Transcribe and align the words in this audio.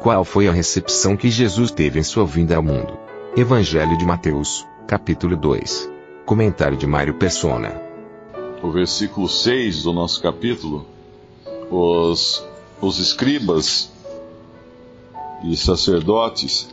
Qual 0.00 0.24
foi 0.24 0.46
a 0.46 0.52
recepção 0.52 1.16
que 1.16 1.28
Jesus 1.28 1.72
teve 1.72 1.98
em 1.98 2.04
sua 2.04 2.24
vinda 2.24 2.54
ao 2.54 2.62
mundo? 2.62 2.96
Evangelho 3.36 3.98
de 3.98 4.04
Mateus, 4.06 4.64
capítulo 4.86 5.36
2. 5.36 5.90
Comentário 6.24 6.76
de 6.76 6.86
Mário 6.86 7.14
Persona. 7.14 7.82
O 8.62 8.70
versículo 8.70 9.28
6 9.28 9.82
do 9.82 9.92
nosso 9.92 10.22
capítulo, 10.22 10.86
os, 11.68 12.44
os 12.80 13.00
escribas 13.00 13.90
e 15.42 15.56
sacerdotes, 15.56 16.68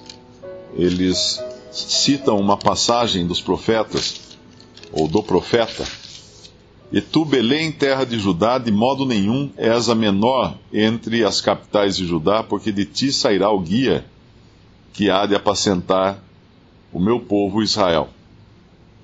eles 0.76 1.44
citam 1.72 2.40
uma 2.40 2.58
passagem 2.58 3.26
dos 3.26 3.42
profetas, 3.42 4.22
ou 4.94 5.08
do 5.08 5.24
profeta, 5.24 5.84
e 6.96 7.02
tu, 7.02 7.26
Belém, 7.26 7.74
terra 7.74 8.06
de 8.06 8.18
Judá, 8.18 8.58
de 8.58 8.72
modo 8.72 9.06
nenhum 9.06 9.52
és 9.58 9.90
a 9.90 9.94
menor 9.94 10.58
entre 10.72 11.26
as 11.26 11.42
capitais 11.42 11.98
de 11.98 12.08
Judá, 12.08 12.42
porque 12.42 12.72
de 12.72 12.86
ti 12.86 13.12
sairá 13.12 13.52
o 13.52 13.60
guia 13.60 14.06
que 14.94 15.10
há 15.10 15.26
de 15.26 15.36
apacentar 15.36 16.18
o 16.94 17.00
meu 17.02 17.20
povo 17.20 17.62
Israel. 17.62 18.08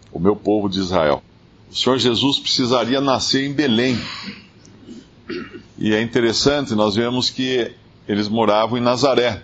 O 0.10 0.20
meu 0.22 0.38
povo 0.38 0.70
de 0.70 0.80
Israel. 0.80 1.22
O 1.70 1.76
Senhor 1.76 1.98
Jesus 1.98 2.40
precisaria 2.40 3.02
nascer 3.02 3.44
em 3.44 3.52
Belém. 3.52 4.00
E 5.78 5.94
é 5.94 6.02
interessante, 6.02 6.74
nós 6.74 6.96
vemos 6.96 7.30
que 7.30 7.74
eles 8.08 8.30
moravam 8.30 8.78
em 8.78 8.82
Nazaré. 8.82 9.44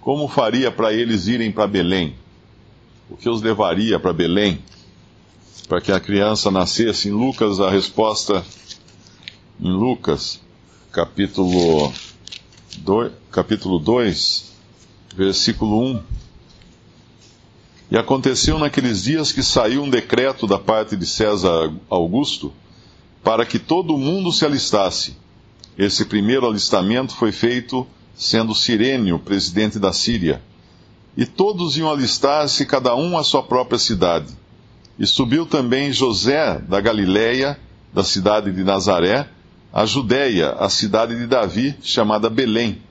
Como 0.00 0.28
faria 0.28 0.70
para 0.70 0.92
eles 0.92 1.26
irem 1.26 1.50
para 1.50 1.66
Belém? 1.66 2.14
O 3.10 3.16
que 3.16 3.28
os 3.28 3.42
levaria 3.42 3.98
para 3.98 4.12
Belém? 4.12 4.60
Para 5.68 5.80
que 5.80 5.92
a 5.92 6.00
criança 6.00 6.50
nascesse. 6.50 7.08
Em 7.08 7.12
Lucas, 7.12 7.60
a 7.60 7.70
resposta, 7.70 8.44
em 9.60 9.70
Lucas, 9.70 10.40
capítulo 10.90 11.92
2, 12.78 13.12
capítulo 13.30 13.78
2 13.78 14.48
versículo 15.14 15.82
1. 15.82 16.02
E 17.90 17.96
aconteceu 17.96 18.58
naqueles 18.58 19.02
dias 19.02 19.32
que 19.32 19.42
saiu 19.42 19.82
um 19.82 19.90
decreto 19.90 20.46
da 20.46 20.58
parte 20.58 20.96
de 20.96 21.06
César 21.06 21.72
Augusto 21.90 22.52
para 23.24 23.44
que 23.44 23.58
todo 23.58 23.98
mundo 23.98 24.32
se 24.32 24.44
alistasse. 24.44 25.16
Esse 25.76 26.04
primeiro 26.04 26.46
alistamento 26.46 27.14
foi 27.14 27.32
feito 27.32 27.86
sendo 28.14 28.54
Sirênio 28.54 29.18
presidente 29.18 29.78
da 29.78 29.92
Síria. 29.92 30.42
E 31.16 31.26
todos 31.26 31.76
iam 31.76 31.90
alistar-se, 31.90 32.64
cada 32.64 32.94
um 32.94 33.18
à 33.18 33.24
sua 33.24 33.42
própria 33.42 33.78
cidade. 33.78 34.37
E 34.98 35.06
subiu 35.06 35.46
também 35.46 35.92
José 35.92 36.58
da 36.58 36.80
Galiléia, 36.80 37.58
da 37.92 38.02
cidade 38.02 38.50
de 38.50 38.64
Nazaré, 38.64 39.28
a 39.72 39.86
Judéia, 39.86 40.50
a 40.52 40.68
cidade 40.68 41.16
de 41.16 41.26
Davi, 41.26 41.76
chamada 41.82 42.28
Belém, 42.28 42.82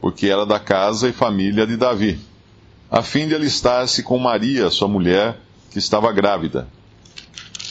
porque 0.00 0.26
era 0.26 0.44
da 0.44 0.58
casa 0.58 1.08
e 1.08 1.12
família 1.12 1.66
de 1.66 1.76
Davi, 1.76 2.18
a 2.90 3.02
fim 3.02 3.28
de 3.28 3.34
alistar-se 3.34 4.02
com 4.02 4.18
Maria, 4.18 4.70
sua 4.70 4.88
mulher, 4.88 5.38
que 5.70 5.78
estava 5.78 6.12
grávida. 6.12 6.68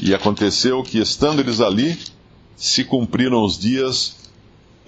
E 0.01 0.15
aconteceu 0.15 0.81
que, 0.83 0.99
estando 0.99 1.41
eles 1.41 1.59
ali, 1.59 1.99
se 2.55 2.83
cumpriram 2.83 3.43
os 3.43 3.57
dias 3.57 4.15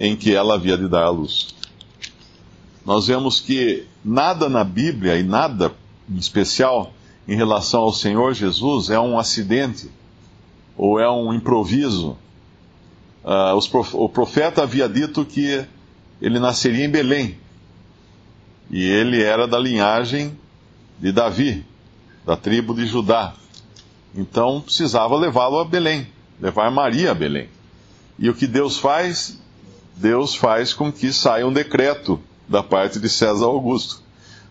em 0.00 0.16
que 0.16 0.34
ela 0.34 0.54
havia 0.54 0.76
de 0.76 0.88
dar 0.88 1.04
à 1.04 1.10
luz. 1.10 1.54
Nós 2.84 3.06
vemos 3.06 3.38
que 3.40 3.86
nada 4.04 4.48
na 4.48 4.64
Bíblia, 4.64 5.16
e 5.16 5.22
nada 5.22 5.72
em 6.10 6.16
especial, 6.16 6.92
em 7.26 7.36
relação 7.36 7.82
ao 7.82 7.92
Senhor 7.92 8.34
Jesus 8.34 8.90
é 8.90 9.00
um 9.00 9.18
acidente 9.18 9.90
ou 10.76 11.00
é 11.00 11.10
um 11.10 11.32
improviso. 11.32 12.16
Uh, 13.24 13.58
o 13.94 14.08
profeta 14.08 14.62
havia 14.62 14.88
dito 14.88 15.24
que 15.24 15.64
ele 16.20 16.38
nasceria 16.38 16.84
em 16.84 16.90
Belém 16.90 17.38
e 18.70 18.84
ele 18.84 19.22
era 19.22 19.46
da 19.46 19.58
linhagem 19.58 20.38
de 20.98 21.10
Davi, 21.10 21.64
da 22.24 22.36
tribo 22.36 22.74
de 22.74 22.86
Judá. 22.86 23.34
Então 24.14 24.60
precisava 24.60 25.16
levá-lo 25.16 25.58
a 25.58 25.64
Belém, 25.64 26.06
levar 26.40 26.70
Maria 26.70 27.10
a 27.10 27.14
Belém. 27.14 27.48
E 28.18 28.28
o 28.28 28.34
que 28.34 28.46
Deus 28.46 28.78
faz? 28.78 29.40
Deus 29.96 30.34
faz 30.34 30.74
com 30.74 30.92
que 30.92 31.12
saia 31.12 31.46
um 31.46 31.52
decreto 31.52 32.20
da 32.48 32.62
parte 32.62 32.98
de 32.98 33.08
César 33.08 33.46
Augusto 33.46 34.03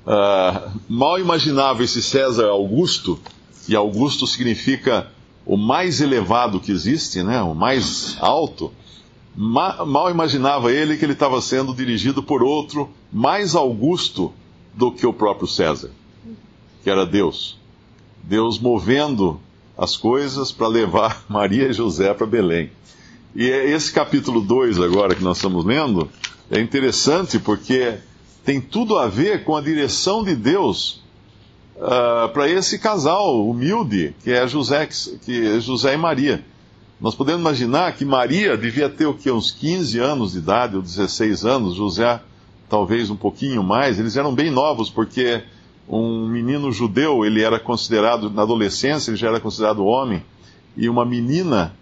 Uh, 0.05 0.79
mal 0.89 1.19
imaginava 1.19 1.83
esse 1.83 2.01
César 2.03 2.47
Augusto, 2.47 3.19
e 3.67 3.75
Augusto 3.75 4.27
significa 4.27 5.07
o 5.45 5.55
mais 5.57 6.01
elevado 6.01 6.59
que 6.59 6.71
existe, 6.71 7.23
né, 7.23 7.41
o 7.41 7.53
mais 7.53 8.17
alto. 8.19 8.71
Ma 9.35 9.85
mal 9.85 10.11
imaginava 10.11 10.71
ele 10.71 10.97
que 10.97 11.05
ele 11.05 11.13
estava 11.13 11.41
sendo 11.41 11.73
dirigido 11.73 12.21
por 12.21 12.43
outro 12.43 12.89
mais 13.11 13.55
augusto 13.55 14.31
do 14.73 14.91
que 14.91 15.07
o 15.07 15.13
próprio 15.13 15.47
César, 15.47 15.89
que 16.83 16.89
era 16.89 17.05
Deus. 17.05 17.57
Deus 18.21 18.59
movendo 18.59 19.39
as 19.77 19.97
coisas 19.97 20.51
para 20.51 20.67
levar 20.67 21.23
Maria 21.27 21.69
e 21.69 21.73
José 21.73 22.13
para 22.13 22.27
Belém. 22.27 22.71
E 23.35 23.45
esse 23.45 23.91
capítulo 23.91 24.41
2 24.41 24.79
agora 24.79 25.15
que 25.15 25.23
nós 25.23 25.37
estamos 25.37 25.65
lendo 25.65 26.09
é 26.51 26.59
interessante 26.59 27.39
porque 27.39 27.97
tem 28.45 28.59
tudo 28.59 28.97
a 28.97 29.07
ver 29.07 29.43
com 29.43 29.55
a 29.55 29.61
direção 29.61 30.23
de 30.23 30.35
Deus 30.35 31.01
uh, 31.77 32.29
para 32.33 32.49
esse 32.49 32.77
casal 32.77 33.47
humilde, 33.47 34.15
que 34.23 34.31
é, 34.31 34.47
José, 34.47 34.87
que 35.25 35.55
é 35.55 35.59
José 35.59 35.93
e 35.93 35.97
Maria. 35.97 36.43
Nós 36.99 37.15
podemos 37.15 37.41
imaginar 37.41 37.93
que 37.93 38.05
Maria 38.05 38.57
devia 38.57 38.89
ter 38.89 39.05
o 39.05 39.13
que, 39.13 39.31
uns 39.31 39.51
15 39.51 39.99
anos 39.99 40.31
de 40.33 40.39
idade, 40.39 40.75
ou 40.75 40.81
16 40.81 41.45
anos, 41.45 41.75
José 41.75 42.21
talvez 42.69 43.09
um 43.09 43.15
pouquinho 43.15 43.61
mais. 43.61 43.99
Eles 43.99 44.17
eram 44.17 44.33
bem 44.33 44.49
novos, 44.49 44.89
porque 44.89 45.43
um 45.87 46.27
menino 46.27 46.71
judeu, 46.71 47.25
ele 47.25 47.41
era 47.41 47.59
considerado, 47.59 48.29
na 48.29 48.41
adolescência, 48.41 49.11
ele 49.11 49.17
já 49.17 49.27
era 49.27 49.39
considerado 49.39 49.85
homem, 49.85 50.23
e 50.75 50.89
uma 50.89 51.05
menina 51.05 51.75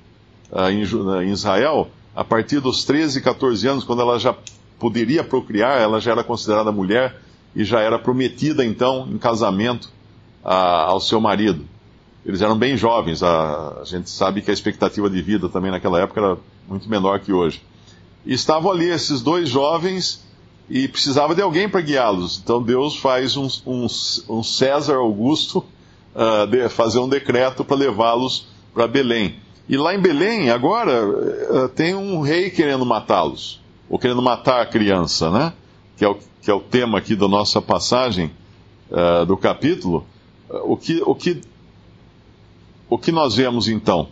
uh, 0.51 0.69
em 0.69 1.31
Israel, 1.31 1.89
a 2.15 2.23
partir 2.23 2.59
dos 2.59 2.83
13, 2.83 3.21
14 3.21 3.67
anos, 3.67 3.83
quando 3.83 4.01
ela 4.01 4.19
já 4.19 4.35
poderia 4.81 5.23
procriar, 5.23 5.79
ela 5.79 6.01
já 6.01 6.11
era 6.11 6.23
considerada 6.23 6.71
mulher 6.71 7.15
e 7.55 7.63
já 7.63 7.81
era 7.81 7.99
prometida 7.99 8.65
então 8.65 9.07
em 9.11 9.17
casamento 9.19 9.91
a, 10.43 10.85
ao 10.85 10.99
seu 10.99 11.21
marido. 11.21 11.63
Eles 12.25 12.41
eram 12.41 12.57
bem 12.57 12.75
jovens, 12.75 13.21
a, 13.21 13.81
a, 13.81 13.83
gente 13.85 14.09
sabe 14.09 14.41
que 14.41 14.49
a 14.49 14.53
expectativa 14.53 15.07
de 15.07 15.21
vida 15.21 15.47
também 15.47 15.69
naquela 15.69 15.99
época 16.01 16.19
era 16.19 16.37
muito 16.67 16.89
menor 16.89 17.19
que 17.19 17.31
hoje. 17.31 17.61
E 18.25 18.33
estavam 18.33 18.71
ali 18.71 18.89
esses 18.89 19.21
dois 19.21 19.47
jovens 19.47 20.25
e 20.67 20.87
precisava 20.87 21.35
de 21.35 21.43
alguém 21.43 21.69
para 21.69 21.81
guiá-los. 21.81 22.41
Então 22.43 22.61
Deus 22.61 22.97
faz 22.97 23.37
um, 23.37 23.47
um, 23.67 23.85
um 24.29 24.41
César 24.41 24.95
Augusto 24.95 25.63
uh, 26.15 26.47
de, 26.47 26.69
fazer 26.69 26.97
um 26.97 27.07
decreto 27.07 27.63
para 27.63 27.77
levá-los 27.77 28.47
para 28.73 28.87
Belém. 28.87 29.35
E 29.69 29.77
lá 29.77 29.93
em 29.93 29.99
Belém, 29.99 30.49
agora, 30.49 31.05
uh, 31.05 31.69
tem 31.69 31.93
um 31.93 32.21
rei 32.21 32.49
querendo 32.49 32.83
matá-los 32.83 33.61
ou 33.91 33.99
querendo 33.99 34.21
matar 34.21 34.61
a 34.61 34.65
criança, 34.65 35.29
né? 35.29 35.51
Que 35.97 36.05
é 36.05 36.07
o, 36.07 36.15
que 36.15 36.49
é 36.49 36.53
o 36.53 36.61
tema 36.61 36.97
aqui 36.97 37.13
da 37.13 37.27
nossa 37.27 37.61
passagem 37.61 38.31
uh, 38.89 39.25
do 39.25 39.35
capítulo. 39.35 40.07
Uh, 40.49 40.71
o, 40.71 40.77
que, 40.77 41.03
o, 41.05 41.13
que, 41.13 41.41
o 42.89 42.97
que 42.97 43.11
nós 43.11 43.35
vemos 43.35 43.67
então? 43.67 44.07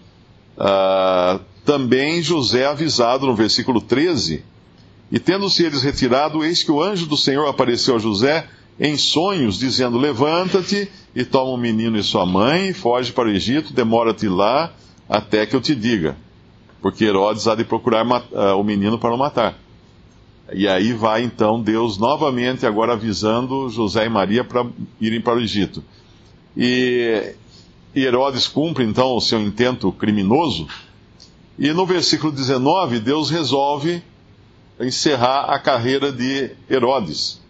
Uh, 0.57 1.39
também 1.63 2.21
José 2.21 2.65
avisado 2.65 3.25
no 3.25 3.33
versículo 3.33 3.79
13: 3.79 4.43
E 5.09 5.17
tendo-se 5.17 5.63
eles 5.63 5.81
retirado, 5.81 6.43
eis 6.43 6.61
que 6.61 6.71
o 6.73 6.83
anjo 6.83 7.05
do 7.05 7.15
Senhor 7.15 7.47
apareceu 7.47 7.95
a 7.95 7.99
José 7.99 8.49
em 8.77 8.97
sonhos, 8.97 9.57
dizendo: 9.57 9.97
Levanta-te 9.97 10.91
e 11.15 11.23
toma 11.23 11.51
o 11.51 11.57
menino 11.57 11.97
e 11.97 12.03
sua 12.03 12.25
mãe, 12.25 12.73
foge 12.73 13.13
para 13.13 13.29
o 13.29 13.31
Egito, 13.31 13.71
demora-te 13.71 14.27
lá 14.27 14.73
até 15.07 15.45
que 15.45 15.55
eu 15.55 15.61
te 15.61 15.73
diga, 15.73 16.17
porque 16.81 17.05
Herodes 17.05 17.47
há 17.47 17.55
de 17.55 17.63
procurar 17.63 18.05
o 18.57 18.63
menino 18.63 18.99
para 18.99 19.15
o 19.15 19.17
matar. 19.17 19.57
E 20.53 20.67
aí 20.67 20.93
vai 20.93 21.23
então 21.23 21.61
Deus 21.61 21.97
novamente 21.97 22.65
agora 22.65 22.93
avisando 22.93 23.69
José 23.69 24.05
e 24.05 24.09
Maria 24.09 24.43
para 24.43 24.65
irem 24.99 25.21
para 25.21 25.37
o 25.37 25.41
Egito. 25.41 25.83
E 26.57 27.35
Herodes 27.95 28.47
cumpre 28.47 28.83
então 28.83 29.15
o 29.15 29.21
seu 29.21 29.39
intento 29.39 29.91
criminoso. 29.91 30.67
E 31.57 31.71
no 31.73 31.85
versículo 31.85 32.31
19, 32.31 32.99
Deus 32.99 33.29
resolve 33.29 34.01
encerrar 34.79 35.45
a 35.45 35.59
carreira 35.59 36.11
de 36.11 36.51
Herodes. 36.69 37.41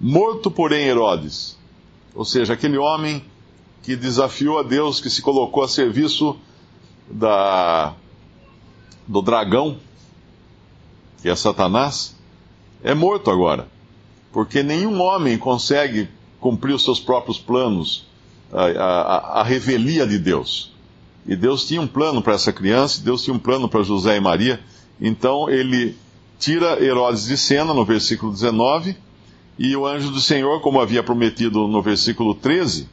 Morto, 0.00 0.50
porém, 0.50 0.86
Herodes, 0.86 1.58
ou 2.14 2.24
seja, 2.24 2.54
aquele 2.54 2.78
homem 2.78 3.22
que 3.82 3.94
desafiou 3.94 4.58
a 4.58 4.62
Deus, 4.62 5.00
que 5.00 5.10
se 5.10 5.20
colocou 5.20 5.62
a 5.62 5.68
serviço 5.68 6.36
da, 7.10 7.94
do 9.06 9.20
dragão, 9.20 9.78
que 11.20 11.28
é 11.28 11.36
Satanás, 11.36 12.16
é 12.82 12.94
morto 12.94 13.30
agora. 13.30 13.68
Porque 14.32 14.62
nenhum 14.62 15.00
homem 15.00 15.36
consegue 15.38 16.08
cumprir 16.40 16.74
os 16.74 16.84
seus 16.84 17.00
próprios 17.00 17.38
planos, 17.38 18.06
a, 18.52 18.64
a, 18.64 19.40
a 19.40 19.42
revelia 19.42 20.06
de 20.06 20.18
Deus. 20.18 20.72
E 21.26 21.36
Deus 21.36 21.66
tinha 21.66 21.80
um 21.80 21.86
plano 21.86 22.22
para 22.22 22.34
essa 22.34 22.52
criança, 22.52 23.02
Deus 23.02 23.22
tinha 23.22 23.34
um 23.34 23.38
plano 23.38 23.68
para 23.68 23.82
José 23.82 24.16
e 24.16 24.20
Maria. 24.20 24.60
Então 25.00 25.50
ele 25.50 25.96
tira 26.38 26.82
Herodes 26.82 27.26
de 27.26 27.36
cena 27.36 27.74
no 27.74 27.84
versículo 27.84 28.32
19, 28.32 28.96
e 29.58 29.76
o 29.76 29.86
anjo 29.86 30.10
do 30.10 30.20
Senhor, 30.20 30.60
como 30.62 30.80
havia 30.80 31.02
prometido 31.02 31.68
no 31.68 31.82
versículo 31.82 32.34
13, 32.34 32.88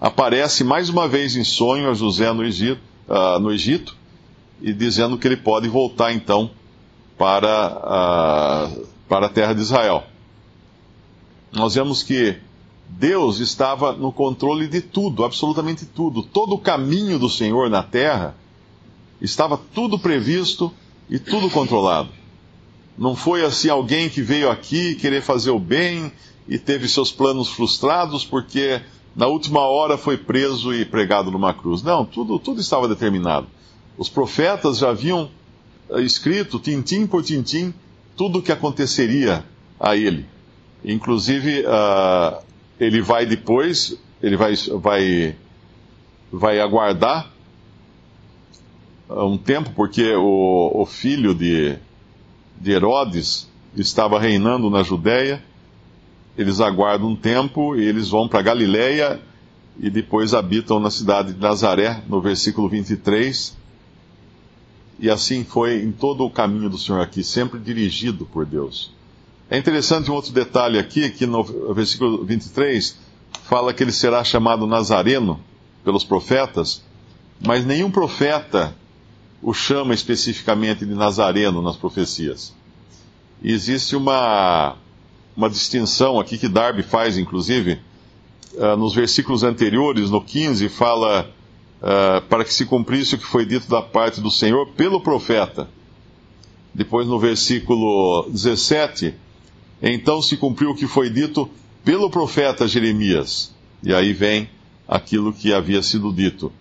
aparece 0.00 0.62
mais 0.62 0.88
uma 0.88 1.08
vez 1.08 1.34
em 1.34 1.42
sonho 1.42 1.90
a 1.90 1.94
José 1.94 2.32
no 2.32 2.44
Egito, 2.44 2.80
uh, 3.08 3.40
no 3.40 3.52
Egito 3.52 3.96
e 4.62 4.72
dizendo 4.72 5.18
que 5.18 5.26
ele 5.26 5.36
pode 5.36 5.68
voltar 5.68 6.12
então 6.12 6.50
para, 7.16 8.70
uh, 8.78 8.86
para 9.08 9.26
a 9.26 9.28
terra 9.28 9.54
de 9.54 9.62
Israel. 9.62 10.04
Nós 11.52 11.74
vemos 11.74 12.02
que 12.02 12.36
Deus 12.88 13.38
estava 13.38 13.92
no 13.92 14.12
controle 14.12 14.66
de 14.66 14.80
tudo, 14.80 15.24
absolutamente 15.24 15.86
tudo. 15.86 16.22
Todo 16.22 16.54
o 16.54 16.58
caminho 16.58 17.18
do 17.18 17.28
Senhor 17.28 17.68
na 17.68 17.82
terra 17.82 18.34
estava 19.20 19.56
tudo 19.56 19.98
previsto 19.98 20.72
e 21.08 21.18
tudo 21.18 21.50
controlado. 21.50 22.10
Não 22.96 23.14
foi 23.14 23.44
assim 23.44 23.68
alguém 23.68 24.08
que 24.08 24.22
veio 24.22 24.50
aqui 24.50 24.94
querer 24.94 25.22
fazer 25.22 25.50
o 25.50 25.58
bem 25.58 26.12
e 26.48 26.58
teve 26.58 26.88
seus 26.88 27.12
planos 27.12 27.48
frustrados 27.48 28.24
porque 28.24 28.80
na 29.14 29.26
última 29.26 29.60
hora 29.60 29.96
foi 29.96 30.16
preso 30.16 30.74
e 30.74 30.84
pregado 30.84 31.30
numa 31.30 31.52
cruz. 31.52 31.82
Não, 31.82 32.04
tudo, 32.04 32.38
tudo 32.38 32.60
estava 32.60 32.88
determinado. 32.88 33.46
Os 33.96 34.08
profetas 34.08 34.78
já 34.78 34.90
haviam 34.90 35.30
eh, 35.90 36.00
escrito, 36.02 36.58
tintim 36.58 37.06
por 37.06 37.22
tintim, 37.22 37.74
tudo 38.18 38.40
o 38.40 38.42
que 38.42 38.50
aconteceria 38.50 39.44
a 39.78 39.96
ele. 39.96 40.26
Inclusive, 40.84 41.60
uh, 41.60 42.42
ele 42.78 43.00
vai 43.00 43.24
depois, 43.24 43.96
ele 44.20 44.36
vai, 44.36 44.54
vai, 44.82 45.36
vai 46.30 46.60
aguardar 46.60 47.30
um 49.08 49.38
tempo, 49.38 49.70
porque 49.74 50.14
o, 50.14 50.82
o 50.82 50.84
filho 50.84 51.32
de, 51.32 51.76
de 52.60 52.72
Herodes 52.72 53.48
estava 53.76 54.18
reinando 54.18 54.68
na 54.68 54.82
Judéia. 54.82 55.42
Eles 56.36 56.60
aguardam 56.60 57.10
um 57.10 57.16
tempo 57.16 57.76
e 57.76 57.84
eles 57.84 58.08
vão 58.08 58.28
para 58.28 58.42
Galiléia 58.42 59.20
e 59.78 59.88
depois 59.88 60.34
habitam 60.34 60.80
na 60.80 60.90
cidade 60.90 61.32
de 61.32 61.40
Nazaré, 61.40 62.02
no 62.08 62.20
versículo 62.20 62.68
23. 62.68 63.56
E 64.98 65.08
assim 65.08 65.44
foi 65.44 65.82
em 65.82 65.92
todo 65.92 66.24
o 66.24 66.30
caminho 66.30 66.68
do 66.68 66.76
Senhor 66.76 67.00
aqui, 67.00 67.22
sempre 67.22 67.58
dirigido 67.58 68.26
por 68.26 68.44
Deus. 68.44 68.92
É 69.50 69.56
interessante 69.56 70.10
um 70.10 70.14
outro 70.14 70.32
detalhe 70.32 70.78
aqui, 70.78 71.08
que 71.10 71.24
no 71.24 71.42
versículo 71.72 72.24
23 72.24 72.98
fala 73.44 73.72
que 73.72 73.82
ele 73.82 73.92
será 73.92 74.22
chamado 74.24 74.66
Nazareno 74.66 75.40
pelos 75.84 76.04
profetas, 76.04 76.82
mas 77.40 77.64
nenhum 77.64 77.90
profeta 77.90 78.74
o 79.40 79.54
chama 79.54 79.94
especificamente 79.94 80.84
de 80.84 80.94
Nazareno 80.94 81.62
nas 81.62 81.76
profecias. 81.76 82.52
E 83.42 83.52
existe 83.52 83.94
uma, 83.94 84.76
uma 85.36 85.48
distinção 85.48 86.18
aqui 86.18 86.36
que 86.36 86.48
Darby 86.48 86.82
faz, 86.82 87.16
inclusive, 87.16 87.80
uh, 88.54 88.76
nos 88.76 88.94
versículos 88.94 89.44
anteriores, 89.44 90.10
no 90.10 90.20
15, 90.20 90.68
fala 90.68 91.30
uh, 91.82 92.20
para 92.28 92.44
que 92.44 92.52
se 92.52 92.64
cumprisse 92.64 93.14
o 93.14 93.18
que 93.18 93.26
foi 93.26 93.44
dito 93.44 93.68
da 93.68 93.82
parte 93.82 94.20
do 94.20 94.30
Senhor 94.30 94.68
pelo 94.68 95.00
profeta. 95.00 95.68
Depois, 96.74 97.06
no 97.06 97.18
versículo 97.18 98.28
17, 98.30 99.14
então 99.82 100.20
se 100.22 100.36
cumpriu 100.36 100.70
o 100.70 100.74
que 100.74 100.86
foi 100.86 101.10
dito 101.10 101.48
pelo 101.84 102.10
profeta 102.10 102.68
Jeremias. 102.68 103.54
E 103.82 103.94
aí 103.94 104.12
vem 104.12 104.48
aquilo 104.86 105.32
que 105.32 105.52
havia 105.52 105.82
sido 105.82 106.12
dito. 106.12 106.52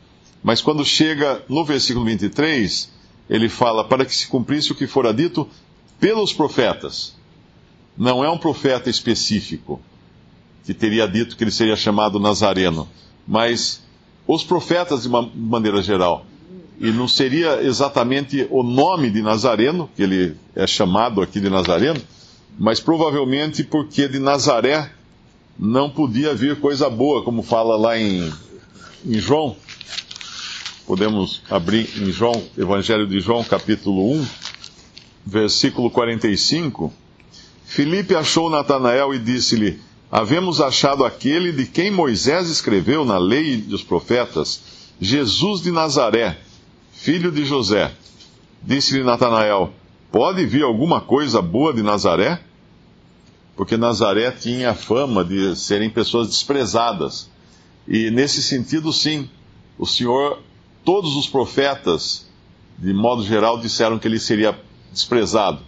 Mas 0.43 0.61
quando 0.61 0.85
chega 0.85 1.43
no 1.49 1.65
versículo 1.65 2.05
23, 2.05 2.91
ele 3.29 3.49
fala 3.49 3.83
para 3.83 4.05
que 4.05 4.15
se 4.15 4.27
cumprisse 4.27 4.71
o 4.71 4.75
que 4.75 4.87
fora 4.87 5.13
dito 5.13 5.47
pelos 5.99 6.31
profetas. 6.31 7.15
Não 7.97 8.23
é 8.23 8.29
um 8.29 8.37
profeta 8.37 8.89
específico 8.89 9.81
que 10.63 10.73
teria 10.73 11.07
dito 11.07 11.35
que 11.35 11.43
ele 11.43 11.51
seria 11.51 11.75
chamado 11.75 12.19
Nazareno, 12.19 12.87
mas 13.27 13.81
os 14.27 14.43
profetas 14.43 15.03
de 15.03 15.07
uma 15.07 15.21
maneira 15.33 15.81
geral. 15.81 16.25
E 16.79 16.91
não 16.91 17.07
seria 17.07 17.61
exatamente 17.63 18.45
o 18.51 18.61
nome 18.61 19.09
de 19.09 19.21
Nazareno, 19.21 19.89
que 19.95 20.03
ele 20.03 20.35
é 20.55 20.67
chamado 20.67 21.21
aqui 21.21 21.39
de 21.39 21.49
Nazareno, 21.49 21.99
mas 22.59 22.79
provavelmente 22.79 23.63
porque 23.63 24.07
de 24.07 24.19
Nazaré 24.19 24.91
não 25.57 25.89
podia 25.89 26.35
vir 26.35 26.59
coisa 26.59 26.89
boa, 26.89 27.23
como 27.23 27.41
fala 27.41 27.75
lá 27.75 27.97
em, 27.97 28.31
em 29.05 29.19
João. 29.19 29.55
Podemos 30.85 31.41
abrir 31.49 31.89
em 31.97 32.11
João, 32.11 32.43
Evangelho 32.57 33.07
de 33.07 33.19
João, 33.19 33.43
capítulo 33.43 34.13
1, 34.13 34.27
versículo 35.25 35.89
45. 35.89 36.93
Filipe 37.65 38.15
achou 38.15 38.49
Natanael 38.49 39.13
e 39.13 39.19
disse-lhe: 39.19 39.79
Havemos 40.11 40.61
achado 40.61 41.03
aquele 41.03 41.51
de 41.51 41.65
quem 41.65 41.91
Moisés 41.91 42.49
escreveu 42.49 43.03
na 43.03 43.17
lei 43.17 43.57
dos 43.57 43.83
profetas, 43.83 44.61
Jesus 44.99 45.61
de 45.61 45.71
Nazaré, 45.71 46.39
filho 46.93 47.31
de 47.31 47.45
José. 47.45 47.91
Disse-lhe 48.63 49.03
Natanael: 49.03 49.73
Pode 50.11 50.45
vir 50.45 50.63
alguma 50.63 51.01
coisa 51.01 51.41
boa 51.41 51.73
de 51.73 51.83
Nazaré? 51.83 52.39
porque 53.57 53.75
Nazaré 53.75 54.29
tinha 54.29 54.69
a 54.69 54.75
fama 54.75 55.25
de 55.25 55.55
serem 55.55 55.89
pessoas 55.89 56.27
desprezadas. 56.27 57.27
E 57.87 58.11
nesse 58.11 58.43
sentido, 58.43 58.93
sim, 58.93 59.27
o 59.79 59.85
Senhor, 59.85 60.39
todos 60.85 61.15
os 61.15 61.27
profetas, 61.27 62.27
de 62.77 62.93
modo 62.93 63.23
geral, 63.23 63.59
disseram 63.59 63.97
que 63.97 64.07
ele 64.07 64.19
seria 64.19 64.57
desprezado, 64.91 65.59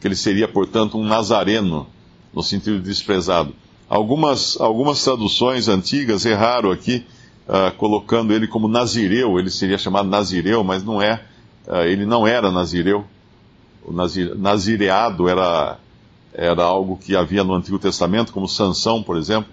que 0.00 0.06
ele 0.06 0.14
seria, 0.14 0.46
portanto, 0.46 0.96
um 0.96 1.04
nazareno, 1.04 1.88
no 2.32 2.44
sentido 2.44 2.78
de 2.78 2.88
desprezado. 2.88 3.52
Algumas, 3.88 4.60
algumas 4.60 5.02
traduções 5.02 5.68
antigas 5.68 6.26
erraram 6.26 6.70
aqui, 6.70 7.06
uh, 7.48 7.74
colocando 7.76 8.32
ele 8.32 8.48
como 8.48 8.66
nazireu, 8.66 9.38
ele 9.38 9.50
seria 9.50 9.78
chamado 9.78 10.08
nazireu, 10.08 10.64
mas 10.64 10.82
não 10.82 11.00
é, 11.00 11.22
uh, 11.68 11.82
ele 11.82 12.04
não 12.04 12.26
era 12.26 12.50
nazireu. 12.50 13.04
O 13.84 13.92
nazire, 13.92 14.34
nazireado 14.36 15.28
era 15.28 15.78
era 16.38 16.64
algo 16.64 16.98
que 16.98 17.16
havia 17.16 17.42
no 17.42 17.54
Antigo 17.54 17.78
Testamento, 17.78 18.30
como 18.30 18.46
Sansão, 18.46 19.02
por 19.02 19.16
exemplo, 19.16 19.50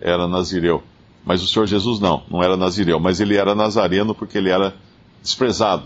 era 0.00 0.26
nazireu. 0.26 0.82
Mas 1.24 1.40
o 1.40 1.46
Senhor 1.46 1.66
Jesus 1.66 2.00
não, 2.00 2.24
não 2.28 2.42
era 2.42 2.56
nazireu, 2.56 2.98
mas 2.98 3.20
ele 3.20 3.36
era 3.36 3.54
nazareno 3.54 4.14
porque 4.14 4.36
ele 4.36 4.50
era 4.50 4.74
desprezado. 5.22 5.84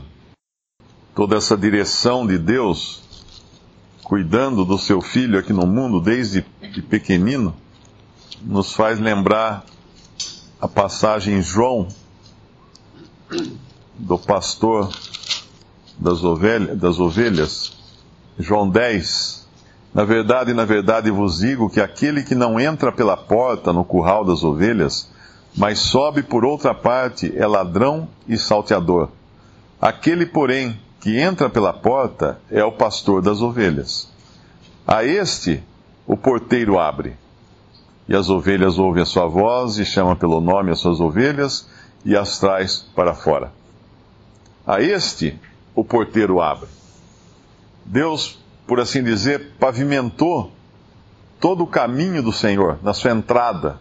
Toda 1.15 1.37
essa 1.37 1.55
direção 1.55 2.27
de 2.27 2.39
Deus, 2.39 3.03
cuidando 4.03 4.65
do 4.65 4.79
seu 4.79 5.03
filho 5.03 5.39
aqui 5.39 5.53
no 5.53 5.67
mundo 5.67 6.01
desde 6.01 6.41
pequenino, 6.89 7.55
nos 8.43 8.73
faz 8.73 8.99
lembrar 8.99 9.65
a 10.61 10.69
passagem 10.69 11.39
em 11.39 11.43
João 11.43 11.89
do 13.97 14.19
pastor 14.19 14.91
das 15.99 16.21
das 16.79 16.99
ovelhas 16.99 17.79
João 18.39 18.71
10, 18.71 19.49
na 19.93 20.05
verdade, 20.05 20.55
na 20.55 20.65
verdade 20.65 21.11
vos 21.11 21.39
digo 21.39 21.69
que 21.69 21.81
aquele 21.81 22.23
que 22.23 22.37
não 22.37 22.61
entra 22.61 22.93
pela 22.93 23.17
porta 23.17 23.73
no 23.73 23.85
curral 23.85 24.25
das 24.25 24.45
ovelhas, 24.45 25.11
mas 25.57 25.81
sobe 25.81 26.23
por 26.23 26.45
outra 26.45 26.73
parte, 26.73 27.33
é 27.37 27.45
ladrão 27.45 28.09
e 28.29 28.39
salteador. 28.39 29.09
Aquele, 29.81 30.25
porém, 30.25 30.79
que 31.01 31.19
entra 31.19 31.51
pela 31.51 31.73
porta 31.73 32.39
é 32.49 32.65
o 32.65 32.71
pastor 32.71 33.23
das 33.23 33.41
ovelhas. 33.41 34.09
A 34.87 35.05
este 35.05 35.63
o 36.07 36.17
porteiro 36.17 36.79
abre. 36.79 37.17
E 38.09 38.17
as 38.17 38.31
ovelhas 38.31 38.79
ouvem 38.79 39.03
a 39.03 39.07
sua 39.07 39.27
voz 39.27 39.77
e 39.79 39.85
chama 39.85 40.17
pelo 40.17 40.41
nome 40.41 40.71
as 40.71 40.81
suas 40.81 41.01
ovelhas 41.01 41.69
e 42.05 42.17
as 42.17 42.39
traz 42.39 42.79
para 42.95 43.15
fora. 43.15 43.53
A 44.67 44.81
este 44.81 45.39
o 45.75 45.85
porteiro 45.85 46.41
abre. 46.41 46.69
Deus 47.85 48.39
por 48.69 48.79
assim 48.79 49.03
dizer, 49.03 49.53
pavimentou 49.59 50.53
todo 51.41 51.65
o 51.65 51.67
caminho 51.67 52.23
do 52.23 52.31
Senhor 52.31 52.79
na 52.83 52.93
sua 52.93 53.13
entrada 53.13 53.79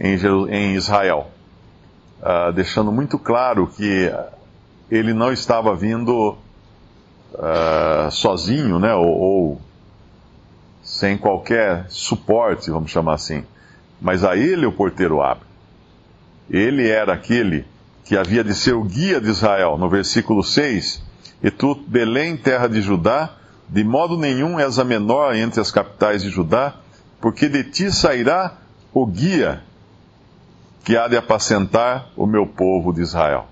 em 0.00 0.74
Israel, 0.74 1.30
uh, 2.22 2.50
deixando 2.54 2.90
muito 2.90 3.18
claro 3.18 3.66
que 3.66 4.10
ele 4.90 5.12
não 5.12 5.30
estava 5.30 5.76
vindo 5.76 6.38
uh, 7.34 8.10
sozinho, 8.10 8.78
né? 8.78 8.94
Ou, 8.94 9.06
ou, 9.06 9.60
sem 10.92 11.16
qualquer 11.16 11.86
suporte, 11.88 12.70
vamos 12.70 12.90
chamar 12.90 13.14
assim. 13.14 13.42
Mas 13.98 14.22
a 14.22 14.36
ele 14.36 14.66
o 14.66 14.72
porteiro 14.72 15.22
abre. 15.22 15.46
Ele 16.50 16.86
era 16.86 17.14
aquele 17.14 17.64
que 18.04 18.14
havia 18.14 18.44
de 18.44 18.54
ser 18.54 18.74
o 18.74 18.84
guia 18.84 19.18
de 19.18 19.30
Israel, 19.30 19.78
no 19.78 19.88
versículo 19.88 20.44
6. 20.44 21.02
E 21.42 21.50
tu, 21.50 21.74
Belém, 21.74 22.36
terra 22.36 22.68
de 22.68 22.82
Judá, 22.82 23.36
de 23.66 23.82
modo 23.82 24.18
nenhum 24.18 24.60
és 24.60 24.78
a 24.78 24.84
menor 24.84 25.34
entre 25.34 25.62
as 25.62 25.70
capitais 25.70 26.22
de 26.22 26.28
Judá, 26.28 26.74
porque 27.22 27.48
de 27.48 27.64
ti 27.64 27.90
sairá 27.90 28.58
o 28.92 29.06
guia 29.06 29.62
que 30.84 30.94
há 30.94 31.08
de 31.08 31.16
apacentar 31.16 32.10
o 32.14 32.26
meu 32.26 32.46
povo 32.46 32.92
de 32.92 33.00
Israel. 33.00 33.46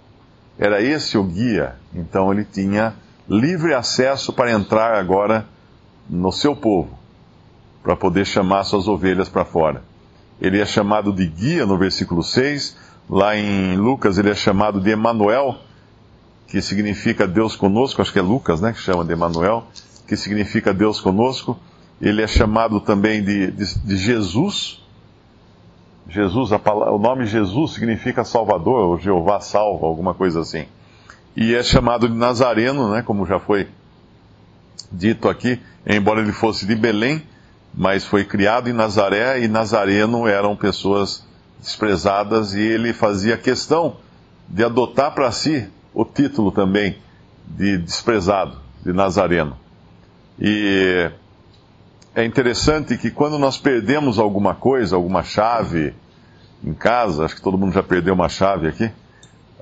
Era 0.59 0.83
esse 0.83 1.17
o 1.17 1.25
guia, 1.25 1.77
então 1.95 2.31
ele 2.31 2.45
tinha 2.45 2.95
livre 3.27 3.73
acesso 3.73 4.31
para 4.31 4.53
entrar 4.53 4.95
agora 4.95 5.47
no 6.07 6.31
seu 6.31 6.55
povo, 6.55 7.00
para 7.83 7.97
poder 7.97 8.27
chamar 8.27 8.65
suas 8.65 8.89
ovelhas 8.89 9.29
para 9.29 9.45
fora. 9.45 9.83
Ele 10.41 10.61
é 10.61 10.67
chamado 10.67 11.13
de 11.13 11.27
guia 11.27 11.67
no 11.67 11.79
versículo 11.79 12.23
6, 12.23 12.77
lá 13.09 13.37
em 13.37 13.77
Lucas 13.77 14.19
ele 14.19 14.31
é 14.31 14.35
chamado 14.35 14.81
de 14.81 14.91
Emanuel, 14.91 15.57
que 16.51 16.61
significa 16.61 17.29
Deus 17.29 17.55
conosco, 17.55 18.03
acho 18.03 18.13
que 18.13 18.19
é 18.19 18.23
Lucas, 18.23 18.61
né, 18.61 18.73
que 18.73 18.81
chama 18.81 19.05
de 19.05 19.13
Emanuel, 19.13 19.67
que 20.07 20.17
significa 20.17 20.75
Deus 20.75 21.01
conosco. 21.01 21.57
Ele 22.01 22.23
é 22.23 22.27
chamado 22.27 22.81
também 22.81 23.23
de, 23.23 23.53
de, 23.53 23.79
de 23.79 23.97
Jesus. 23.97 24.83
Jesus, 26.09 26.51
o 26.51 26.99
nome 26.99 27.27
Jesus 27.27 27.75
significa 27.75 28.25
Salvador, 28.25 28.81
ou 28.81 28.99
Jeová 28.99 29.41
salva, 29.41 29.87
alguma 29.87 30.13
coisa 30.13 30.41
assim. 30.41 30.65
E 31.37 31.55
é 31.55 31.63
chamado 31.63 32.09
de 32.09 32.17
Nazareno, 32.17 32.91
né, 32.91 33.03
como 33.03 33.25
já 33.25 33.39
foi 33.39 33.69
dito 34.91 35.29
aqui, 35.29 35.61
embora 35.87 36.21
ele 36.21 36.33
fosse 36.33 36.67
de 36.67 36.75
Belém, 36.75 37.23
mas 37.75 38.05
foi 38.05 38.25
criado 38.25 38.69
em 38.69 38.73
Nazaré, 38.73 39.41
e 39.41 39.49
Nazareno 39.49 40.27
eram 40.27 40.57
pessoas 40.57 41.25
desprezadas, 41.59 42.55
e 42.55 42.61
ele 42.61 42.93
fazia 42.93 43.37
questão 43.37 43.97
de 44.49 44.65
adotar 44.65 45.15
para 45.15 45.31
si 45.31 45.69
o 45.95 46.05
título 46.05 46.51
também 46.51 46.99
de 47.47 47.79
desprezado, 47.79 48.57
de 48.85 48.93
Nazareno. 48.93 49.57
E 50.39 51.11
é 52.15 52.25
interessante 52.25 52.97
que 52.97 53.11
quando 53.11 53.39
nós 53.39 53.57
perdemos 53.57 54.19
alguma 54.19 54.55
coisa, 54.55 54.97
alguma 54.97 55.23
chave 55.23 55.95
em 56.63 56.75
casa, 56.75 57.25
acho 57.25 57.37
que 57.37 57.43
todo 57.43 57.59
mundo 57.59 57.73
já 57.73 57.83
perdeu 57.83 58.15
uma 58.15 58.29
chave 58.29 58.69
aqui, 58.69 58.87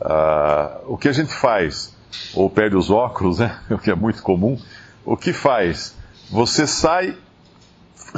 uh, 0.00 0.92
o 0.92 0.96
que 0.96 1.08
a 1.08 1.12
gente 1.12 1.32
faz? 1.32 1.96
Ou 2.34 2.48
perde 2.48 2.76
os 2.76 2.90
óculos, 2.90 3.38
né? 3.38 3.58
o 3.70 3.78
que 3.78 3.90
é 3.90 3.94
muito 3.94 4.22
comum. 4.22 4.58
O 5.04 5.16
que 5.16 5.32
faz? 5.32 5.94
Você 6.30 6.66
sai 6.66 7.16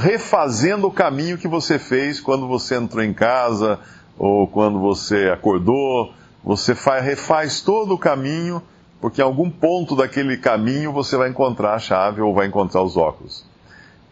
refazendo 0.01 0.87
o 0.87 0.93
caminho 0.93 1.39
que 1.39 1.47
você 1.47 1.79
fez 1.79 2.21
quando 2.21 2.49
você 2.49 2.77
entrou 2.77 3.05
em 3.05 3.13
casa, 3.13 3.79
ou 4.19 4.47
quando 4.47 4.79
você 4.79 5.31
acordou, 5.33 6.13
você 6.43 6.75
faz, 6.75 7.05
refaz 7.05 7.61
todo 7.61 7.95
o 7.95 7.99
caminho 7.99 8.63
porque 9.01 9.23
em 9.23 9.25
algum 9.25 9.51
ponto 9.51 9.97
daquele 9.97 10.37
caminho 10.37 10.93
você 10.93 11.17
vai 11.17 11.31
encontrar 11.31 11.75
a 11.75 11.79
chave 11.79 12.21
ou 12.21 12.35
vai 12.35 12.47
encontrar 12.47 12.83
os 12.83 12.97
óculos. 12.97 13.45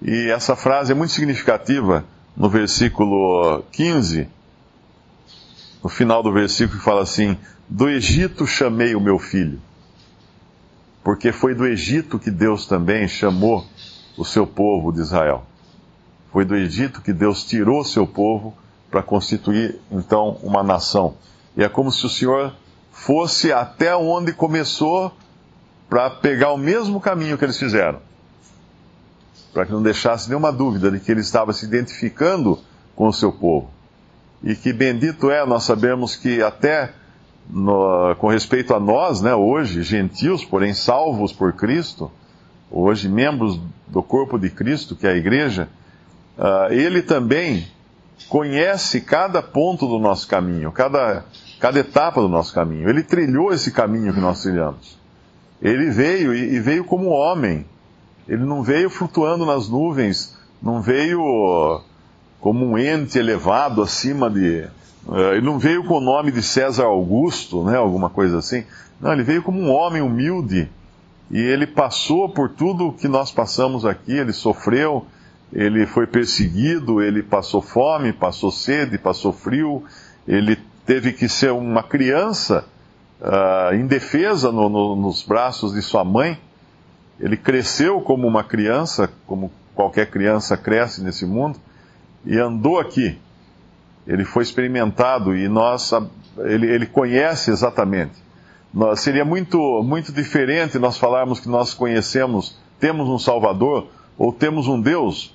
E 0.00 0.30
essa 0.30 0.56
frase 0.56 0.92
é 0.92 0.94
muito 0.94 1.12
significativa 1.12 2.04
no 2.36 2.48
versículo 2.48 3.62
15, 3.70 4.28
no 5.82 5.90
final 5.90 6.22
do 6.22 6.32
versículo 6.32 6.78
que 6.78 6.84
fala 6.84 7.02
assim: 7.02 7.36
Do 7.68 7.88
Egito 7.88 8.46
chamei 8.46 8.94
o 8.94 9.00
meu 9.00 9.18
filho. 9.18 9.60
Porque 11.04 11.32
foi 11.32 11.54
do 11.54 11.66
Egito 11.66 12.18
que 12.18 12.30
Deus 12.30 12.66
também 12.66 13.06
chamou 13.06 13.66
o 14.16 14.24
seu 14.24 14.46
povo 14.46 14.92
de 14.92 15.00
Israel. 15.00 15.44
Foi 16.32 16.44
do 16.44 16.54
Egito 16.54 17.00
que 17.00 17.12
Deus 17.12 17.44
tirou 17.44 17.80
o 17.80 17.84
seu 17.84 18.06
povo 18.06 18.54
para 18.90 19.02
constituir 19.02 19.78
então 19.90 20.38
uma 20.42 20.62
nação. 20.62 21.14
E 21.56 21.62
é 21.62 21.68
como 21.68 21.90
se 21.90 22.04
o 22.06 22.08
Senhor 22.08 22.52
fosse 22.92 23.52
até 23.52 23.96
onde 23.96 24.32
começou 24.32 25.12
para 25.88 26.10
pegar 26.10 26.52
o 26.52 26.58
mesmo 26.58 27.00
caminho 27.00 27.38
que 27.38 27.44
eles 27.44 27.58
fizeram. 27.58 28.00
Para 29.52 29.66
que 29.66 29.72
não 29.72 29.82
deixasse 29.82 30.28
nenhuma 30.28 30.52
dúvida 30.52 30.90
de 30.90 31.00
que 31.00 31.10
ele 31.10 31.20
estava 31.20 31.52
se 31.52 31.64
identificando 31.64 32.58
com 32.94 33.08
o 33.08 33.12
seu 33.12 33.32
povo. 33.32 33.70
E 34.42 34.54
que 34.54 34.72
bendito 34.72 35.30
é, 35.30 35.44
nós 35.46 35.64
sabemos 35.64 36.14
que 36.14 36.42
até 36.42 36.92
no, 37.48 38.14
com 38.16 38.28
respeito 38.28 38.74
a 38.74 38.80
nós, 38.80 39.20
né, 39.20 39.34
hoje, 39.34 39.82
gentios, 39.82 40.44
porém 40.44 40.74
salvos 40.74 41.32
por 41.32 41.52
Cristo, 41.54 42.10
hoje 42.70 43.08
membros 43.08 43.58
do 43.86 44.02
corpo 44.02 44.38
de 44.38 44.50
Cristo, 44.50 44.94
que 44.94 45.06
é 45.06 45.10
a 45.10 45.16
igreja, 45.16 45.68
uh, 46.38 46.72
ele 46.72 47.02
também 47.02 47.66
conhece 48.28 49.00
cada 49.00 49.42
ponto 49.42 49.86
do 49.86 49.98
nosso 49.98 50.26
caminho, 50.26 50.72
cada 50.72 51.24
cada 51.58 51.80
etapa 51.80 52.20
do 52.20 52.28
nosso 52.28 52.54
caminho. 52.54 52.88
Ele 52.88 53.02
trilhou 53.02 53.52
esse 53.52 53.70
caminho 53.70 54.12
que 54.12 54.20
nós 54.20 54.42
trilhamos. 54.42 54.96
Ele 55.60 55.90
veio 55.90 56.34
e 56.34 56.58
veio 56.60 56.84
como 56.84 57.08
homem. 57.08 57.66
Ele 58.28 58.44
não 58.44 58.62
veio 58.62 58.88
flutuando 58.88 59.44
nas 59.44 59.68
nuvens, 59.68 60.36
não 60.62 60.80
veio 60.80 61.82
como 62.40 62.64
um 62.64 62.78
ente 62.78 63.18
elevado 63.18 63.82
acima 63.82 64.30
de. 64.30 64.60
Eh, 65.10 65.36
ele 65.36 65.46
não 65.46 65.58
veio 65.58 65.84
com 65.84 65.94
o 65.94 66.00
nome 66.00 66.30
de 66.30 66.42
César 66.42 66.84
Augusto, 66.84 67.64
né, 67.64 67.76
alguma 67.76 68.08
coisa 68.10 68.38
assim. 68.38 68.64
Não, 69.00 69.12
ele 69.12 69.22
veio 69.22 69.42
como 69.42 69.60
um 69.60 69.70
homem 69.70 70.02
humilde. 70.02 70.70
E 71.30 71.38
ele 71.38 71.66
passou 71.66 72.28
por 72.28 72.50
tudo 72.50 72.92
que 72.92 73.08
nós 73.08 73.30
passamos 73.30 73.84
aqui, 73.84 74.12
ele 74.12 74.32
sofreu, 74.32 75.06
ele 75.52 75.86
foi 75.86 76.06
perseguido, 76.06 77.02
ele 77.02 77.22
passou 77.22 77.62
fome, 77.62 78.12
passou 78.12 78.50
sede, 78.50 78.98
passou 78.98 79.32
frio, 79.32 79.82
ele 80.26 80.58
teve 80.84 81.12
que 81.12 81.28
ser 81.28 81.52
uma 81.52 81.82
criança 81.82 82.66
uh, 83.20 83.74
indefesa 83.74 84.52
no, 84.52 84.68
no, 84.68 84.96
nos 84.96 85.22
braços 85.22 85.72
de 85.72 85.82
sua 85.82 86.04
mãe. 86.04 86.38
Ele 87.18 87.36
cresceu 87.36 88.00
como 88.00 88.26
uma 88.26 88.44
criança, 88.44 89.10
como 89.26 89.50
qualquer 89.74 90.10
criança 90.10 90.56
cresce 90.56 91.02
nesse 91.02 91.24
mundo, 91.24 91.58
e 92.24 92.38
andou 92.38 92.78
aqui. 92.78 93.18
Ele 94.06 94.24
foi 94.24 94.42
experimentado 94.42 95.36
e 95.36 95.48
nós, 95.48 95.90
ele, 96.38 96.66
ele 96.66 96.86
conhece 96.86 97.50
exatamente. 97.50 98.14
Nós, 98.72 99.00
seria 99.00 99.24
muito, 99.24 99.82
muito 99.82 100.12
diferente 100.12 100.78
nós 100.78 100.98
falarmos 100.98 101.40
que 101.40 101.48
nós 101.48 101.72
conhecemos, 101.72 102.58
temos 102.78 103.08
um 103.08 103.18
Salvador, 103.18 103.88
ou 104.16 104.32
temos 104.32 104.66
um 104.68 104.80
Deus 104.80 105.34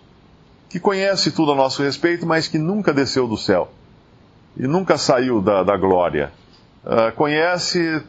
que 0.74 0.80
conhece 0.80 1.30
tudo 1.30 1.51
a 1.51 1.56
nosso 1.56 1.84
respeito, 1.84 2.25
mas 2.25 2.48
que 2.48 2.58
nunca 2.58 2.92
desceu 2.92 3.27
do 3.27 3.38
céu 3.38 3.72
e 4.58 4.63
nunca 4.63 4.98
saiu 4.98 5.39
da, 5.39 5.62
da 5.62 5.77
glória. 5.77 6.32
Uh, 6.84 7.15
conhece 7.15 8.01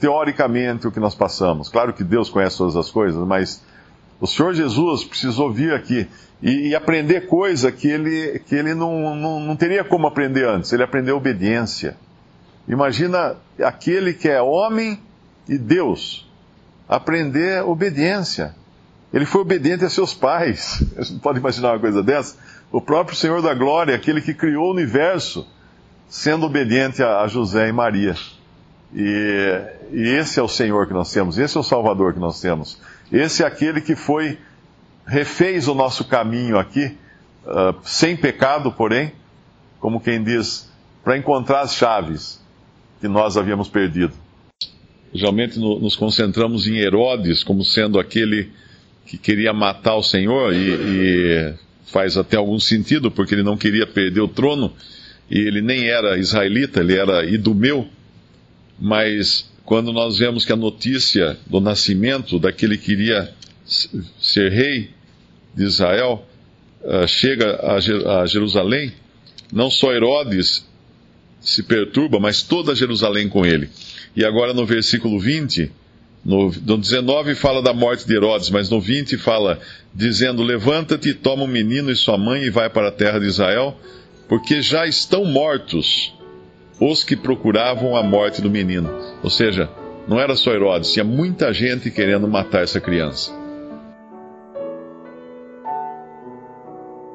teoricamente 0.00 0.88
o 0.88 0.90
que 0.90 0.98
nós 0.98 1.14
passamos. 1.14 1.68
Claro 1.68 1.92
que 1.92 2.02
Deus 2.02 2.30
conhece 2.30 2.56
todas 2.56 2.74
as 2.74 2.90
coisas, 2.90 3.22
mas 3.26 3.62
o 4.18 4.26
Senhor 4.26 4.54
Jesus 4.54 5.04
precisou 5.04 5.52
vir 5.52 5.74
aqui 5.74 6.08
e, 6.40 6.68
e 6.68 6.74
aprender 6.74 7.26
coisa 7.26 7.70
que 7.70 7.86
ele, 7.86 8.38
que 8.46 8.54
ele 8.54 8.72
não, 8.72 9.14
não, 9.14 9.38
não 9.38 9.54
teria 9.54 9.84
como 9.84 10.06
aprender 10.06 10.48
antes. 10.48 10.72
Ele 10.72 10.84
aprendeu 10.84 11.18
obediência. 11.18 11.98
Imagina 12.66 13.36
aquele 13.62 14.14
que 14.14 14.26
é 14.26 14.40
homem 14.40 14.98
e 15.46 15.58
Deus 15.58 16.26
aprender 16.88 17.62
obediência. 17.62 18.54
Ele 19.12 19.24
foi 19.24 19.40
obediente 19.40 19.84
a 19.84 19.90
seus 19.90 20.12
pais. 20.12 20.82
Você 20.96 21.12
não 21.12 21.20
pode 21.20 21.38
imaginar 21.38 21.72
uma 21.72 21.78
coisa 21.78 22.02
dessa? 22.02 22.36
O 22.72 22.80
próprio 22.80 23.16
Senhor 23.16 23.40
da 23.40 23.54
Glória, 23.54 23.94
aquele 23.94 24.20
que 24.20 24.34
criou 24.34 24.66
o 24.66 24.72
universo, 24.72 25.46
sendo 26.08 26.46
obediente 26.46 27.02
a, 27.02 27.26
José 27.26 27.68
e 27.68 27.72
Maria. 27.72 28.14
E, 28.94 29.62
e, 29.92 30.08
esse 30.08 30.38
é 30.38 30.42
o 30.42 30.48
Senhor 30.48 30.86
que 30.86 30.92
nós 30.92 31.12
temos, 31.12 31.38
esse 31.38 31.56
é 31.56 31.60
o 31.60 31.62
Salvador 31.62 32.12
que 32.12 32.20
nós 32.20 32.40
temos. 32.40 32.80
Esse 33.10 33.42
é 33.42 33.46
aquele 33.46 33.80
que 33.80 33.94
foi, 33.94 34.38
refez 35.06 35.68
o 35.68 35.74
nosso 35.74 36.04
caminho 36.04 36.58
aqui, 36.58 36.96
uh, 37.44 37.74
sem 37.82 38.16
pecado, 38.16 38.72
porém, 38.72 39.12
como 39.80 40.00
quem 40.00 40.22
diz, 40.22 40.70
para 41.04 41.16
encontrar 41.16 41.60
as 41.60 41.74
chaves 41.74 42.40
que 43.00 43.08
nós 43.08 43.36
havíamos 43.36 43.68
perdido. 43.68 44.12
Geralmente 45.12 45.58
no, 45.58 45.78
nos 45.78 45.94
concentramos 45.94 46.66
em 46.66 46.78
Herodes 46.78 47.44
como 47.44 47.64
sendo 47.64 47.98
aquele 47.98 48.52
que 49.06 49.16
queria 49.16 49.52
matar 49.52 49.94
o 49.94 50.02
Senhor, 50.02 50.52
e, 50.52 50.70
e 50.74 51.54
faz 51.86 52.16
até 52.16 52.36
algum 52.36 52.58
sentido, 52.58 53.10
porque 53.10 53.34
ele 53.34 53.42
não 53.42 53.56
queria 53.56 53.86
perder 53.86 54.20
o 54.20 54.28
trono 54.28 54.72
e 55.30 55.38
ele 55.38 55.60
nem 55.60 55.88
era 55.88 56.18
israelita, 56.18 56.80
ele 56.80 56.96
era 56.96 57.24
idumeu, 57.24 57.88
mas 58.78 59.50
quando 59.64 59.92
nós 59.92 60.18
vemos 60.18 60.44
que 60.44 60.52
a 60.52 60.56
notícia 60.56 61.36
do 61.46 61.60
nascimento 61.60 62.38
daquele 62.38 62.78
que 62.78 62.92
iria 62.92 63.32
ser 64.20 64.52
rei 64.52 64.90
de 65.54 65.64
Israel 65.64 66.24
uh, 66.82 67.06
chega 67.08 67.60
a, 67.66 68.26
Jerusalém, 68.26 68.92
não 69.52 69.70
só 69.70 69.92
Herodes 69.92 70.68
se 71.40 71.62
perturba, 71.62 72.20
mas 72.20 72.42
toda 72.42 72.74
Jerusalém 72.74 73.28
com 73.28 73.44
ele. 73.44 73.68
E 74.14 74.24
agora 74.24 74.54
no 74.54 74.64
versículo 74.64 75.18
20 75.18 75.70
No, 76.26 76.50
no 76.66 76.76
19 76.76 77.36
fala 77.36 77.62
da 77.62 77.72
morte 77.72 78.04
de 78.04 78.12
Herodes, 78.12 78.50
mas 78.50 78.68
no 78.68 78.80
20 78.80 79.16
fala, 79.16 79.60
dizendo: 79.94 80.42
Levanta-te, 80.42 81.14
toma 81.14 81.44
o 81.44 81.46
um 81.46 81.48
menino 81.48 81.88
e 81.88 81.94
sua 81.94 82.18
mãe 82.18 82.42
e 82.42 82.50
vai 82.50 82.68
para 82.68 82.88
a 82.88 82.90
terra 82.90 83.20
de 83.20 83.26
Israel, 83.26 83.76
porque 84.28 84.60
já 84.60 84.88
estão 84.88 85.24
mortos 85.24 86.12
os 86.80 87.04
que 87.04 87.14
procuravam 87.14 87.94
a 87.96 88.02
morte 88.02 88.42
do 88.42 88.50
menino. 88.50 88.90
Ou 89.22 89.30
seja, 89.30 89.70
não 90.08 90.18
era 90.18 90.34
só 90.34 90.50
Herodes, 90.52 90.92
tinha 90.92 91.04
muita 91.04 91.52
gente 91.52 91.92
querendo 91.92 92.26
matar 92.26 92.64
essa 92.64 92.80
criança. 92.80 93.30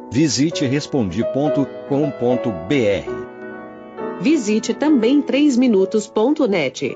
Visite 0.10 0.66
respondi.com.br. 0.66 1.82
Visite 4.22 4.74
também 4.74 5.22
3minutos.net. 5.22 6.96